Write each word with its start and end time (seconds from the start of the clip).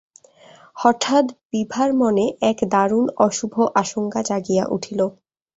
হঠাৎ 0.77 1.25
বিভার 1.51 1.89
মনে 2.01 2.25
একটা 2.49 2.65
দারুণ 2.73 3.05
অশুভ 3.25 3.51
আশঙ্কা 3.81 4.19
জাগিয়া 4.29 4.63
উঠিল। 4.75 4.99